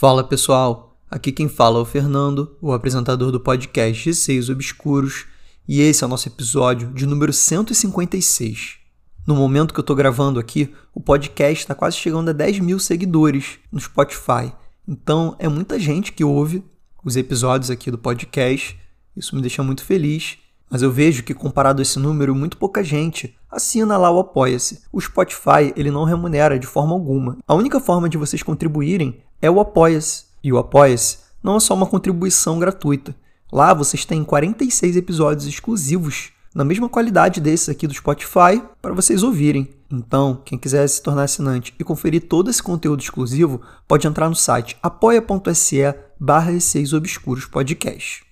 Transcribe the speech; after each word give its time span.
Fala 0.00 0.24
pessoal, 0.24 0.96
aqui 1.10 1.30
quem 1.30 1.46
fala 1.46 1.78
é 1.78 1.82
o 1.82 1.84
Fernando, 1.84 2.56
o 2.58 2.72
apresentador 2.72 3.30
do 3.30 3.38
podcast 3.38 4.06
Receios 4.06 4.48
Obscuros, 4.48 5.26
e 5.68 5.82
esse 5.82 6.02
é 6.02 6.06
o 6.06 6.08
nosso 6.08 6.26
episódio 6.26 6.90
de 6.94 7.04
número 7.04 7.34
156. 7.34 8.78
No 9.26 9.36
momento 9.36 9.74
que 9.74 9.78
eu 9.78 9.84
tô 9.84 9.94
gravando 9.94 10.40
aqui, 10.40 10.74
o 10.94 11.02
podcast 11.02 11.64
está 11.64 11.74
quase 11.74 11.98
chegando 11.98 12.30
a 12.30 12.32
10 12.32 12.60
mil 12.60 12.78
seguidores 12.78 13.58
no 13.70 13.78
Spotify, 13.78 14.50
então 14.88 15.36
é 15.38 15.50
muita 15.50 15.78
gente 15.78 16.14
que 16.14 16.24
ouve 16.24 16.64
os 17.04 17.14
episódios 17.14 17.70
aqui 17.70 17.90
do 17.90 17.98
podcast, 17.98 18.80
isso 19.14 19.36
me 19.36 19.42
deixa 19.42 19.62
muito 19.62 19.84
feliz. 19.84 20.38
Mas 20.70 20.80
eu 20.80 20.90
vejo 20.90 21.24
que 21.24 21.34
comparado 21.34 21.80
a 21.80 21.82
esse 21.82 21.98
número, 21.98 22.34
muito 22.34 22.56
pouca 22.56 22.82
gente 22.82 23.36
assina 23.50 23.98
lá 23.98 24.10
o 24.10 24.20
Apoia-se. 24.20 24.82
O 24.92 25.00
Spotify, 25.00 25.74
ele 25.76 25.90
não 25.90 26.04
remunera 26.04 26.58
de 26.58 26.66
forma 26.66 26.92
alguma. 26.92 27.36
A 27.46 27.54
única 27.54 27.80
forma 27.80 28.08
de 28.08 28.16
vocês 28.16 28.42
contribuírem 28.42 29.20
é 29.40 29.50
o 29.50 29.60
Apoia-se. 29.60 30.24
E 30.42 30.52
o 30.52 30.58
Apoia-se 30.58 31.18
não 31.42 31.56
é 31.56 31.60
só 31.60 31.74
uma 31.74 31.86
contribuição 31.86 32.58
gratuita. 32.58 33.14
Lá 33.52 33.74
vocês 33.74 34.04
têm 34.04 34.22
46 34.22 34.96
episódios 34.96 35.46
exclusivos, 35.46 36.30
na 36.54 36.64
mesma 36.64 36.88
qualidade 36.88 37.40
desse 37.40 37.70
aqui 37.70 37.86
do 37.86 37.94
Spotify, 37.94 38.62
para 38.80 38.94
vocês 38.94 39.22
ouvirem. 39.22 39.68
Então, 39.90 40.40
quem 40.44 40.56
quiser 40.56 40.86
se 40.88 41.02
tornar 41.02 41.24
assinante 41.24 41.74
e 41.78 41.84
conferir 41.84 42.28
todo 42.28 42.48
esse 42.48 42.62
conteúdo 42.62 43.00
exclusivo, 43.00 43.60
pode 43.88 44.06
entrar 44.06 44.28
no 44.28 44.36
site 44.36 44.76
apoia.se 44.80 45.94
barra 46.18 46.52
Obscuros 46.96 47.46
Podcast. 47.46 48.22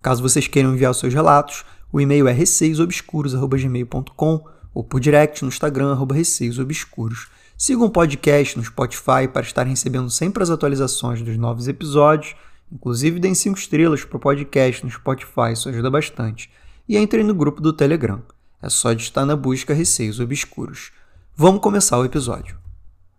Caso 0.00 0.22
vocês 0.22 0.46
queiram 0.46 0.74
enviar 0.74 0.94
seus 0.94 1.12
relatos, 1.12 1.64
o 1.92 2.00
e-mail 2.00 2.28
é 2.28 2.32
receiosobscuros.gmail.com 2.32 4.44
ou 4.72 4.84
por 4.84 5.00
direct 5.00 5.42
no 5.42 5.48
Instagram, 5.48 5.98
receiosobscuros. 6.12 7.26
Sigam 7.60 7.86
o 7.86 7.90
podcast 7.90 8.56
no 8.56 8.62
Spotify 8.62 9.26
para 9.26 9.42
estarem 9.42 9.72
recebendo 9.72 10.08
sempre 10.08 10.44
as 10.44 10.48
atualizações 10.48 11.20
dos 11.22 11.36
novos 11.36 11.66
episódios. 11.66 12.36
Inclusive, 12.70 13.18
deem 13.18 13.34
5 13.34 13.58
estrelas 13.58 14.04
para 14.04 14.16
o 14.16 14.20
podcast 14.20 14.84
no 14.84 14.92
Spotify, 14.92 15.54
isso 15.54 15.68
ajuda 15.68 15.90
bastante. 15.90 16.48
E 16.88 16.96
entrem 16.96 17.24
no 17.24 17.34
grupo 17.34 17.60
do 17.60 17.72
Telegram. 17.72 18.22
É 18.62 18.68
só 18.68 18.92
digitar 18.92 19.26
na 19.26 19.34
busca 19.34 19.74
Receios 19.74 20.20
Obscuros. 20.20 20.92
Vamos 21.34 21.60
começar 21.60 21.98
o 21.98 22.04
episódio. 22.04 22.56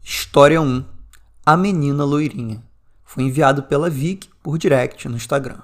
História 0.01 0.61
1. 0.61 0.85
A 1.45 1.57
Menina 1.57 2.05
Loirinha. 2.05 2.63
Foi 3.03 3.25
enviado 3.25 3.63
pela 3.63 3.89
Vic 3.89 4.29
por 4.41 4.57
direct 4.57 5.09
no 5.09 5.17
Instagram. 5.17 5.59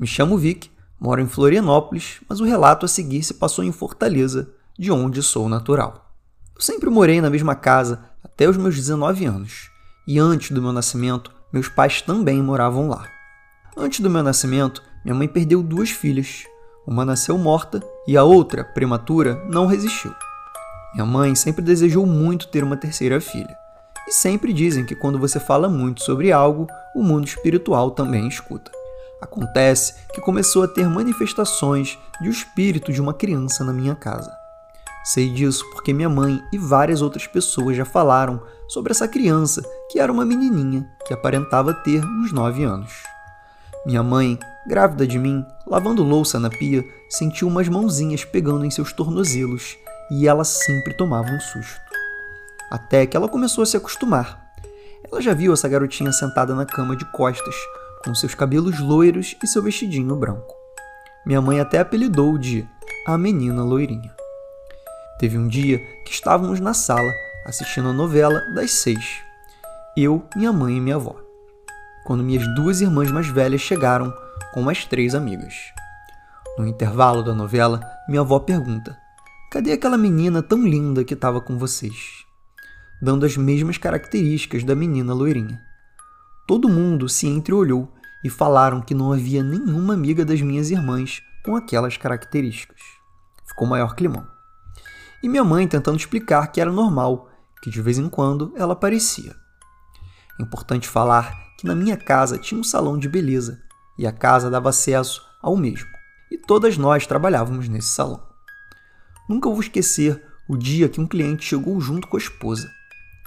Me 0.00 0.06
chamo 0.06 0.38
Vic, 0.38 0.70
moro 0.98 1.20
em 1.20 1.28
Florianópolis, 1.28 2.22
mas 2.26 2.40
o 2.40 2.44
relato 2.44 2.86
a 2.86 2.88
seguir 2.88 3.22
se 3.22 3.34
passou 3.34 3.62
em 3.62 3.70
Fortaleza, 3.70 4.48
de 4.78 4.90
onde 4.90 5.22
sou 5.22 5.46
natural. 5.46 6.07
Eu 6.58 6.62
sempre 6.62 6.90
morei 6.90 7.20
na 7.20 7.30
mesma 7.30 7.54
casa 7.54 8.00
até 8.20 8.48
os 8.48 8.56
meus 8.56 8.74
19 8.74 9.24
anos, 9.24 9.70
e 10.08 10.18
antes 10.18 10.50
do 10.50 10.60
meu 10.60 10.72
nascimento, 10.72 11.30
meus 11.52 11.68
pais 11.68 12.02
também 12.02 12.42
moravam 12.42 12.88
lá. 12.88 13.06
Antes 13.76 14.00
do 14.00 14.10
meu 14.10 14.24
nascimento, 14.24 14.82
minha 15.04 15.14
mãe 15.14 15.28
perdeu 15.28 15.62
duas 15.62 15.90
filhas. 15.90 16.46
Uma 16.84 17.04
nasceu 17.04 17.38
morta 17.38 17.80
e 18.08 18.16
a 18.16 18.24
outra, 18.24 18.64
prematura, 18.64 19.40
não 19.48 19.66
resistiu. 19.66 20.12
Minha 20.94 21.06
mãe 21.06 21.32
sempre 21.36 21.62
desejou 21.62 22.04
muito 22.04 22.48
ter 22.48 22.64
uma 22.64 22.76
terceira 22.76 23.20
filha. 23.20 23.56
E 24.08 24.10
sempre 24.12 24.52
dizem 24.52 24.84
que 24.84 24.96
quando 24.96 25.16
você 25.16 25.38
fala 25.38 25.68
muito 25.68 26.02
sobre 26.02 26.32
algo, 26.32 26.66
o 26.92 27.04
mundo 27.04 27.24
espiritual 27.24 27.92
também 27.92 28.26
escuta. 28.26 28.72
Acontece 29.22 29.94
que 30.12 30.20
começou 30.20 30.64
a 30.64 30.68
ter 30.68 30.88
manifestações 30.88 31.96
de 32.20 32.28
o 32.28 32.32
espírito 32.32 32.92
de 32.92 33.00
uma 33.00 33.14
criança 33.14 33.62
na 33.62 33.72
minha 33.72 33.94
casa. 33.94 34.47
Sei 35.08 35.30
disso 35.30 35.64
porque 35.70 35.94
minha 35.94 36.08
mãe 36.10 36.38
e 36.52 36.58
várias 36.58 37.00
outras 37.00 37.26
pessoas 37.26 37.74
já 37.74 37.86
falaram 37.86 38.42
sobre 38.68 38.92
essa 38.92 39.08
criança, 39.08 39.62
que 39.90 39.98
era 39.98 40.12
uma 40.12 40.22
menininha 40.22 40.86
que 41.06 41.14
aparentava 41.14 41.72
ter 41.72 42.04
uns 42.04 42.30
9 42.30 42.62
anos. 42.64 42.92
Minha 43.86 44.02
mãe, 44.02 44.38
grávida 44.66 45.06
de 45.06 45.18
mim, 45.18 45.42
lavando 45.66 46.02
louça 46.02 46.38
na 46.38 46.50
pia, 46.50 46.84
sentiu 47.08 47.48
umas 47.48 47.66
mãozinhas 47.70 48.22
pegando 48.22 48.66
em 48.66 48.70
seus 48.70 48.92
tornozelos 48.92 49.78
e 50.10 50.28
ela 50.28 50.44
sempre 50.44 50.92
tomava 50.92 51.30
um 51.30 51.40
susto. 51.40 51.80
Até 52.70 53.06
que 53.06 53.16
ela 53.16 53.30
começou 53.30 53.62
a 53.62 53.66
se 53.66 53.78
acostumar. 53.78 54.52
Ela 55.10 55.22
já 55.22 55.32
viu 55.32 55.54
essa 55.54 55.70
garotinha 55.70 56.12
sentada 56.12 56.54
na 56.54 56.66
cama 56.66 56.94
de 56.94 57.10
costas, 57.12 57.54
com 58.04 58.14
seus 58.14 58.34
cabelos 58.34 58.78
loiros 58.78 59.34
e 59.42 59.46
seu 59.46 59.62
vestidinho 59.62 60.14
branco. 60.16 60.54
Minha 61.24 61.40
mãe 61.40 61.60
até 61.60 61.78
apelidou 61.78 62.36
de 62.36 62.68
a 63.06 63.16
menina 63.16 63.64
loirinha. 63.64 64.17
Teve 65.18 65.36
um 65.36 65.48
dia 65.48 65.80
que 66.04 66.12
estávamos 66.12 66.60
na 66.60 66.72
sala 66.72 67.12
assistindo 67.44 67.88
a 67.88 67.92
novela 67.92 68.40
das 68.54 68.70
seis. 68.70 69.20
Eu, 69.96 70.24
minha 70.36 70.52
mãe 70.52 70.76
e 70.76 70.80
minha 70.80 70.94
avó. 70.94 71.16
Quando 72.04 72.22
minhas 72.22 72.46
duas 72.54 72.80
irmãs 72.80 73.10
mais 73.10 73.26
velhas 73.26 73.60
chegaram 73.60 74.14
com 74.54 74.60
umas 74.60 74.84
três 74.84 75.16
amigas. 75.16 75.54
No 76.56 76.68
intervalo 76.68 77.24
da 77.24 77.34
novela, 77.34 77.80
minha 78.08 78.20
avó 78.20 78.38
pergunta: 78.38 78.96
Cadê 79.50 79.72
aquela 79.72 79.98
menina 79.98 80.40
tão 80.40 80.64
linda 80.64 81.02
que 81.02 81.14
estava 81.14 81.40
com 81.40 81.58
vocês? 81.58 82.24
Dando 83.02 83.26
as 83.26 83.36
mesmas 83.36 83.76
características 83.76 84.62
da 84.62 84.76
menina 84.76 85.12
loirinha. 85.12 85.60
Todo 86.46 86.68
mundo 86.68 87.08
se 87.08 87.26
entreolhou 87.26 87.92
e 88.22 88.30
falaram 88.30 88.80
que 88.80 88.94
não 88.94 89.12
havia 89.12 89.42
nenhuma 89.42 89.94
amiga 89.94 90.24
das 90.24 90.40
minhas 90.40 90.70
irmãs 90.70 91.20
com 91.44 91.56
aquelas 91.56 91.96
características. 91.96 92.80
Ficou 93.44 93.66
maior 93.66 93.96
climão 93.96 94.37
e 95.22 95.28
minha 95.28 95.44
mãe 95.44 95.66
tentando 95.66 95.98
explicar 95.98 96.46
que 96.52 96.60
era 96.60 96.70
normal, 96.70 97.28
que 97.62 97.70
de 97.70 97.82
vez 97.82 97.98
em 97.98 98.08
quando 98.08 98.52
ela 98.56 98.72
aparecia. 98.72 99.34
Importante 100.40 100.88
falar 100.88 101.32
que 101.58 101.66
na 101.66 101.74
minha 101.74 101.96
casa 101.96 102.38
tinha 102.38 102.60
um 102.60 102.64
salão 102.64 102.96
de 102.96 103.08
beleza 103.08 103.60
e 103.98 104.06
a 104.06 104.12
casa 104.12 104.48
dava 104.48 104.68
acesso 104.68 105.26
ao 105.42 105.56
mesmo, 105.56 105.88
e 106.30 106.38
todas 106.38 106.78
nós 106.78 107.06
trabalhávamos 107.06 107.68
nesse 107.68 107.88
salão. 107.88 108.22
Nunca 109.28 109.50
vou 109.50 109.60
esquecer 109.60 110.22
o 110.48 110.56
dia 110.56 110.88
que 110.88 111.00
um 111.00 111.06
cliente 111.06 111.44
chegou 111.44 111.80
junto 111.80 112.08
com 112.08 112.16
a 112.16 112.20
esposa. 112.20 112.70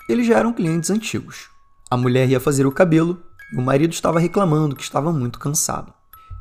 Eles 0.09 0.25
já 0.25 0.39
eram 0.39 0.53
clientes 0.53 0.89
antigos. 0.89 1.49
A 1.89 1.97
mulher 1.97 2.27
ia 2.29 2.39
fazer 2.39 2.65
o 2.65 2.71
cabelo 2.71 3.21
e 3.53 3.57
o 3.57 3.61
marido 3.61 3.93
estava 3.93 4.19
reclamando 4.19 4.75
que 4.75 4.83
estava 4.83 5.11
muito 5.11 5.37
cansado. 5.37 5.93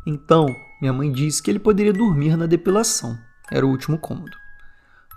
Então, 0.07 0.47
minha 0.81 0.93
mãe 0.93 1.13
disse 1.13 1.43
que 1.43 1.51
ele 1.51 1.59
poderia 1.59 1.93
dormir 1.93 2.37
na 2.37 2.47
depilação. 2.47 3.19
Era 3.51 3.67
o 3.67 3.71
último 3.71 3.99
cômodo. 3.99 4.40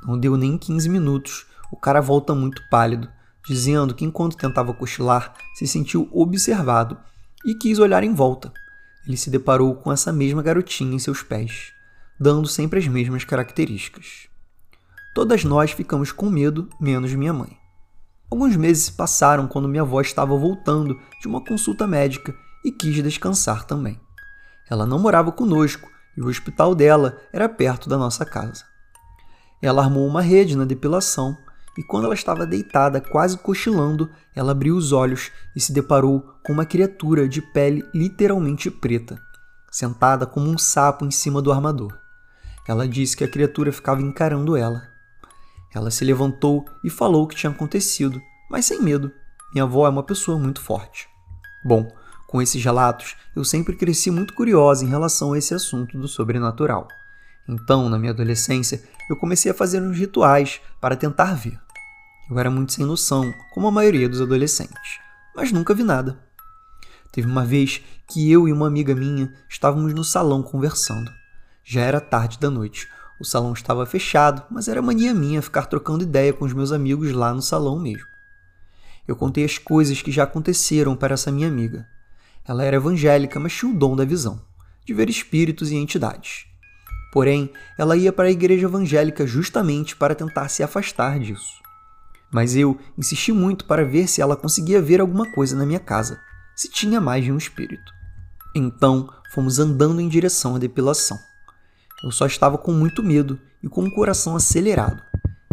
Não 0.06 0.18
deu 0.18 0.36
nem 0.36 0.58
15 0.58 0.90
minutos, 0.90 1.46
o 1.72 1.78
cara 1.78 2.02
volta 2.02 2.36
muito 2.36 2.62
pálido, 2.70 3.10
dizendo 3.46 3.94
que 3.94 4.06
enquanto 4.06 4.38
tentava 4.38 4.74
cochilar, 4.74 5.34
se 5.56 5.68
sentiu 5.68 6.10
observado 6.12 6.98
e 7.46 7.56
quis 7.56 7.80
olhar 7.80 8.04
em 8.04 8.14
volta. 8.14 8.52
Ele 9.06 9.18
se 9.18 9.30
deparou 9.30 9.76
com 9.76 9.92
essa 9.92 10.14
mesma 10.14 10.42
garotinha 10.42 10.96
em 10.96 11.00
seus 11.00 11.24
pés, 11.24 11.74
dando 12.20 12.48
sempre 12.48 12.80
as 12.80 12.88
mesmas 12.88 13.24
características. 13.24 14.28
Todas 15.14 15.44
nós 15.44 15.72
ficamos 15.72 16.12
com 16.12 16.30
medo, 16.30 16.70
menos 16.80 17.14
minha 17.14 17.34
mãe. 17.34 17.58
Alguns 18.32 18.56
meses 18.56 18.86
se 18.86 18.92
passaram 18.94 19.48
quando 19.48 19.68
minha 19.68 19.84
avó 19.84 20.02
estava 20.02 20.36
voltando 20.36 21.00
de 21.22 21.28
uma 21.28 21.44
consulta 21.44 21.86
médica 21.86 22.34
e 22.66 22.72
quis 22.72 22.96
descansar 23.04 23.66
também. 23.66 24.00
Ela 24.70 24.86
não 24.86 24.98
morava 24.98 25.32
conosco 25.32 25.88
e 26.18 26.22
o 26.22 26.28
hospital 26.28 26.74
dela 26.74 27.20
era 27.32 27.48
perto 27.48 27.88
da 27.88 27.98
nossa 27.98 28.26
casa. 28.26 28.73
Ela 29.64 29.82
armou 29.82 30.06
uma 30.06 30.22
rede 30.22 30.58
na 30.58 30.66
depilação 30.66 31.38
e, 31.78 31.82
quando 31.82 32.04
ela 32.04 32.14
estava 32.14 32.46
deitada, 32.46 33.00
quase 33.00 33.38
cochilando, 33.38 34.10
ela 34.36 34.52
abriu 34.52 34.76
os 34.76 34.92
olhos 34.92 35.32
e 35.56 35.62
se 35.62 35.72
deparou 35.72 36.20
com 36.44 36.52
uma 36.52 36.66
criatura 36.66 37.30
de 37.30 37.42
pele 37.42 37.82
literalmente 37.96 38.70
preta, 38.70 39.18
sentada 39.72 40.26
como 40.26 40.50
um 40.50 40.58
sapo 40.58 41.06
em 41.06 41.12
cima 41.12 41.42
do 41.42 41.50
armador. 41.50 41.98
Ela 42.68 42.86
disse 42.86 43.16
que 43.16 43.24
a 43.24 43.28
criatura 43.28 43.72
ficava 43.72 44.02
encarando 44.02 44.58
ela. 44.58 44.84
Ela 45.74 45.90
se 45.90 46.04
levantou 46.04 46.66
e 46.84 46.90
falou 46.90 47.24
o 47.24 47.28
que 47.28 47.36
tinha 47.36 47.50
acontecido, 47.50 48.22
mas 48.52 48.66
sem 48.66 48.82
medo. 48.82 49.14
Minha 49.54 49.64
avó 49.64 49.88
é 49.88 49.90
uma 49.90 50.04
pessoa 50.04 50.38
muito 50.38 50.60
forte. 50.60 51.08
Bom, 51.64 51.90
com 52.28 52.42
esses 52.42 52.62
relatos, 52.62 53.16
eu 53.34 53.46
sempre 53.46 53.78
cresci 53.78 54.12
muito 54.12 54.34
curiosa 54.34 54.84
em 54.84 54.90
relação 54.90 55.32
a 55.32 55.38
esse 55.38 55.54
assunto 55.54 55.98
do 55.98 56.08
sobrenatural. 56.08 56.86
Então, 57.48 57.90
na 57.90 58.00
minha 58.00 58.12
adolescência, 58.12 58.82
eu 59.10 59.16
comecei 59.16 59.52
a 59.52 59.56
fazer 59.56 59.82
uns 59.82 59.98
rituais 59.98 60.62
para 60.80 60.96
tentar 60.96 61.34
ver. 61.34 61.60
Eu 62.30 62.40
era 62.40 62.50
muito 62.50 62.74
sem 62.74 62.86
noção, 62.86 63.34
como 63.54 63.68
a 63.68 63.72
maioria 63.72 64.08
dos 64.08 64.22
adolescentes, 64.22 65.00
mas 65.36 65.52
nunca 65.52 65.74
vi 65.74 65.84
nada. 65.84 66.20
Teve 67.12 67.28
uma 67.28 67.46
vez 67.46 67.82
que 68.08 68.32
eu 68.32 68.48
e 68.48 68.54
uma 68.54 68.68
amiga 68.68 68.96
minha 68.96 69.32
estávamos 69.50 69.94
no 69.94 70.04
salão 70.04 70.42
conversando. 70.42 71.12
Já 71.64 71.82
era 71.82 72.02
tarde 72.02 72.40
da 72.40 72.50
noite. 72.50 72.88
O 73.20 73.26
salão 73.26 73.54
estava 73.54 73.86
fechado, 73.86 74.44
mas 74.50 74.68
era 74.68 74.82
mania 74.82 75.14
minha 75.14 75.42
ficar 75.42 75.68
trocando 75.68 76.04
ideia 76.04 76.34
com 76.34 76.46
os 76.46 76.54
meus 76.54 76.72
amigos 76.72 77.12
lá 77.12 77.34
no 77.34 77.42
salão 77.42 77.80
mesmo. 77.80 78.08
Eu 79.08 79.16
contei 79.16 79.44
as 79.44 79.58
coisas 79.58 80.02
que 80.02 80.12
já 80.12 80.24
aconteceram 80.24 80.96
para 80.96 81.14
essa 81.14 81.32
minha 81.32 81.48
amiga. 81.48 81.88
Ela 82.46 82.64
era 82.64 82.78
evangélica, 82.78 83.40
mas 83.40 83.54
tinha 83.54 83.72
o 83.72 83.78
dom 83.78 83.96
da 83.96 84.06
visão, 84.06 84.42
de 84.86 84.94
ver 84.94 85.10
espíritos 85.10 85.72
e 85.72 85.76
entidades. 85.76 86.46
Porém, 87.14 87.52
ela 87.78 87.96
ia 87.96 88.12
para 88.12 88.26
a 88.26 88.32
igreja 88.32 88.66
evangélica 88.66 89.28
justamente 89.28 89.96
para 89.96 90.16
tentar 90.16 90.48
se 90.50 90.64
afastar 90.64 91.20
disso. 91.20 91.62
Mas 92.34 92.56
eu 92.56 92.76
insisti 92.98 93.32
muito 93.32 93.66
para 93.66 93.86
ver 93.86 94.08
se 94.08 94.20
ela 94.20 94.36
conseguia 94.36 94.82
ver 94.82 95.00
alguma 95.00 95.32
coisa 95.32 95.56
na 95.56 95.64
minha 95.64 95.80
casa, 95.80 96.20
se 96.56 96.68
tinha 96.68 97.00
mais 97.00 97.24
de 97.24 97.32
um 97.32 97.38
espírito. 97.38 97.94
Então 98.56 99.08
fomos 99.32 99.60
andando 99.60 100.02
em 100.02 100.10
direção 100.10 100.56
à 100.56 100.58
depilação. 100.58 101.20
Eu 102.04 102.12
só 102.12 102.26
estava 102.26 102.58
com 102.58 102.74
muito 102.74 103.04
medo 103.04 103.40
e 103.62 103.70
com 103.70 103.84
o 103.84 103.94
coração 103.94 104.36
acelerado, 104.36 105.00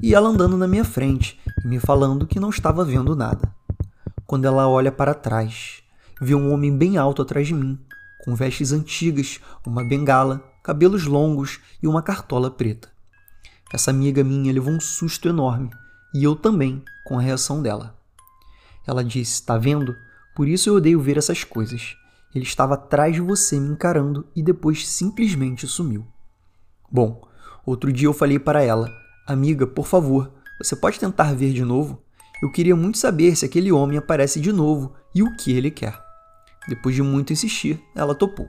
e 0.02 0.14
ela 0.14 0.30
andando 0.30 0.56
na 0.56 0.66
minha 0.66 0.82
frente 0.82 1.38
e 1.62 1.68
me 1.68 1.78
falando 1.78 2.26
que 2.26 2.40
não 2.40 2.48
estava 2.48 2.86
vendo 2.86 3.14
nada. 3.14 3.54
Quando 4.26 4.46
ela 4.46 4.66
olha 4.66 4.90
para 4.90 5.12
trás, 5.12 5.82
vê 6.18 6.34
um 6.34 6.54
homem 6.54 6.74
bem 6.74 6.96
alto 6.96 7.20
atrás 7.20 7.46
de 7.46 7.52
mim, 7.52 7.78
com 8.24 8.34
vestes 8.34 8.72
antigas, 8.72 9.40
uma 9.66 9.84
bengala, 9.84 10.49
cabelos 10.62 11.04
longos 11.04 11.60
e 11.82 11.86
uma 11.86 12.02
cartola 12.02 12.50
preta. 12.50 12.88
Essa 13.72 13.90
amiga 13.90 14.24
minha 14.24 14.52
levou 14.52 14.72
um 14.72 14.80
susto 14.80 15.28
enorme, 15.28 15.70
e 16.14 16.24
eu 16.24 16.34
também, 16.34 16.82
com 17.04 17.18
a 17.18 17.22
reação 17.22 17.62
dela. 17.62 17.96
Ela 18.86 19.04
disse: 19.04 19.44
Tá 19.44 19.56
vendo? 19.56 19.94
Por 20.34 20.48
isso 20.48 20.68
eu 20.68 20.74
odeio 20.74 21.00
ver 21.00 21.16
essas 21.16 21.44
coisas. 21.44 21.96
Ele 22.34 22.44
estava 22.44 22.74
atrás 22.74 23.14
de 23.14 23.20
você 23.20 23.58
me 23.58 23.68
encarando 23.70 24.26
e 24.34 24.42
depois 24.42 24.88
simplesmente 24.88 25.66
sumiu. 25.66 26.06
Bom, 26.90 27.28
outro 27.64 27.92
dia 27.92 28.08
eu 28.08 28.12
falei 28.12 28.38
para 28.38 28.62
ela: 28.62 28.90
Amiga, 29.26 29.66
por 29.66 29.86
favor, 29.86 30.32
você 30.58 30.74
pode 30.74 30.98
tentar 30.98 31.34
ver 31.34 31.52
de 31.52 31.64
novo? 31.64 32.02
Eu 32.42 32.50
queria 32.50 32.74
muito 32.74 32.98
saber 32.98 33.36
se 33.36 33.44
aquele 33.44 33.70
homem 33.70 33.98
aparece 33.98 34.40
de 34.40 34.52
novo 34.52 34.94
e 35.14 35.22
o 35.22 35.36
que 35.36 35.52
ele 35.52 35.70
quer. 35.70 35.98
Depois 36.68 36.94
de 36.94 37.02
muito 37.02 37.32
insistir, 37.32 37.82
ela 37.94 38.14
topou. 38.14 38.48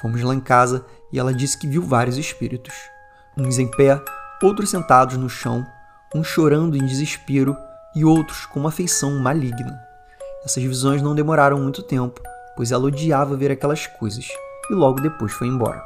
Fomos 0.00 0.22
lá 0.22 0.34
em 0.34 0.40
casa 0.40 0.84
e 1.12 1.18
ela 1.18 1.34
disse 1.34 1.58
que 1.58 1.66
viu 1.66 1.82
vários 1.82 2.16
espíritos. 2.16 2.74
Uns 3.36 3.58
em 3.58 3.70
pé, 3.70 4.00
outros 4.42 4.70
sentados 4.70 5.16
no 5.16 5.28
chão, 5.28 5.66
uns 6.14 6.26
chorando 6.26 6.76
em 6.76 6.84
desespero 6.84 7.56
e 7.94 8.04
outros 8.04 8.46
com 8.46 8.60
uma 8.60 8.70
feição 8.70 9.18
maligna. 9.18 9.80
Essas 10.44 10.62
visões 10.62 11.00
não 11.00 11.14
demoraram 11.14 11.58
muito 11.60 11.82
tempo, 11.82 12.20
pois 12.56 12.72
ela 12.72 12.84
odiava 12.84 13.36
ver 13.36 13.50
aquelas 13.50 13.86
coisas 13.86 14.26
e 14.70 14.74
logo 14.74 15.00
depois 15.00 15.32
foi 15.32 15.46
embora. 15.46 15.82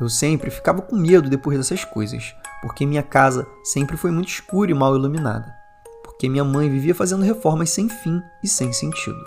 Eu 0.00 0.08
sempre 0.08 0.50
ficava 0.50 0.82
com 0.82 0.96
medo 0.96 1.28
depois 1.28 1.58
dessas 1.58 1.84
coisas, 1.84 2.34
porque 2.62 2.86
minha 2.86 3.02
casa 3.02 3.46
sempre 3.64 3.96
foi 3.96 4.10
muito 4.10 4.28
escura 4.28 4.70
e 4.70 4.74
mal 4.74 4.94
iluminada, 4.96 5.54
porque 6.02 6.28
minha 6.28 6.44
mãe 6.44 6.70
vivia 6.70 6.94
fazendo 6.94 7.24
reformas 7.24 7.70
sem 7.70 7.88
fim 7.88 8.22
e 8.42 8.48
sem 8.48 8.72
sentido, 8.72 9.22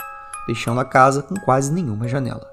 deixando 0.47 0.79
a 0.79 0.85
casa 0.85 1.21
com 1.21 1.35
quase 1.35 1.71
nenhuma 1.71 2.07
janela. 2.07 2.47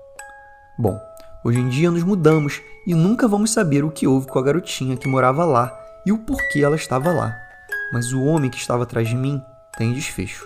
Bom, 0.79 0.99
hoje 1.45 1.59
em 1.59 1.69
dia 1.69 1.91
nos 1.91 2.03
mudamos 2.03 2.61
e 2.87 2.95
nunca 2.95 3.29
vamos 3.29 3.51
saber 3.51 3.85
o 3.85 3.91
que 3.91 4.07
houve 4.07 4.27
com 4.27 4.39
a 4.39 4.43
garotinha 4.43 4.97
que 4.97 5.09
morava 5.09 5.45
lá 5.45 5.77
e 6.05 6.13
o 6.13 6.19
porquê 6.19 6.61
ela 6.61 6.77
estava 6.77 7.13
lá, 7.13 7.35
mas 7.93 8.13
o 8.13 8.23
homem 8.23 8.51
que 8.51 8.59
estava 8.59 8.85
atrás 8.85 9.09
de 9.09 9.17
mim 9.17 9.43
tem 9.77 9.93
desfecho. 9.93 10.45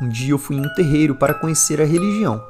Um 0.00 0.08
dia 0.08 0.32
eu 0.32 0.38
fui 0.38 0.56
em 0.56 0.60
um 0.60 0.74
terreiro 0.74 1.14
para 1.14 1.34
conhecer 1.34 1.80
a 1.80 1.84
religião, 1.84 2.42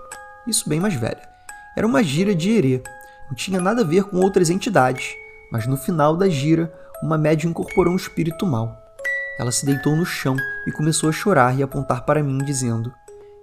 isso 0.46 0.69
bem 0.69 0.81
mais 0.81 0.94
velha. 0.94 1.28
Era 1.76 1.87
uma 1.87 2.02
gira 2.02 2.34
de 2.34 2.50
herê, 2.50 2.82
não 3.28 3.34
tinha 3.34 3.61
nada 3.61 3.82
a 3.82 3.84
ver 3.84 4.05
com 4.05 4.19
outras 4.19 4.50
entidades, 4.50 5.14
mas 5.50 5.66
no 5.66 5.76
final 5.76 6.16
da 6.16 6.28
gira, 6.28 6.73
uma 7.02 7.16
médium 7.16 7.50
incorporou 7.50 7.93
um 7.93 7.96
espírito 7.96 8.46
mau. 8.46 8.76
Ela 9.38 9.50
se 9.50 9.64
deitou 9.64 9.96
no 9.96 10.05
chão 10.05 10.37
e 10.66 10.73
começou 10.73 11.08
a 11.08 11.12
chorar 11.12 11.58
e 11.58 11.62
apontar 11.62 12.05
para 12.05 12.23
mim, 12.23 12.38
dizendo: 12.38 12.93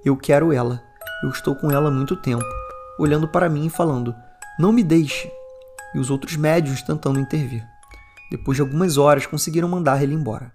Eu 0.05 0.15
quero 0.15 0.53
ela, 0.53 0.81
eu 1.23 1.29
estou 1.29 1.55
com 1.55 1.71
ela 1.71 1.89
há 1.89 1.91
muito 1.91 2.15
tempo, 2.15 2.45
olhando 2.97 3.27
para 3.27 3.49
mim 3.49 3.65
e 3.65 3.69
falando: 3.69 4.15
Não 4.59 4.71
me 4.71 4.83
deixe. 4.83 5.31
E 5.95 5.99
os 5.99 6.09
outros 6.09 6.35
médios 6.35 6.81
tentando 6.81 7.19
intervir. 7.19 7.65
Depois 8.29 8.55
de 8.55 8.61
algumas 8.61 8.97
horas, 8.97 9.25
conseguiram 9.25 9.69
mandar 9.69 10.03
ele 10.03 10.13
embora. 10.13 10.51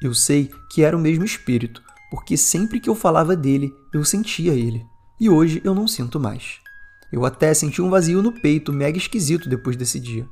Eu 0.00 0.14
sei 0.14 0.50
que 0.70 0.82
era 0.82 0.96
o 0.96 1.00
mesmo 1.00 1.24
espírito, 1.24 1.82
porque 2.10 2.36
sempre 2.36 2.80
que 2.80 2.88
eu 2.88 2.94
falava 2.94 3.36
dele, 3.36 3.72
eu 3.92 4.04
sentia 4.04 4.54
ele, 4.54 4.84
e 5.20 5.28
hoje 5.28 5.60
eu 5.64 5.74
não 5.74 5.86
sinto 5.86 6.18
mais. 6.18 6.60
Eu 7.12 7.24
até 7.24 7.52
senti 7.52 7.82
um 7.82 7.90
vazio 7.90 8.22
no 8.22 8.32
peito 8.32 8.72
mega 8.72 8.96
esquisito 8.96 9.48
depois 9.48 9.76
desse 9.76 9.98
dia. 9.98 10.26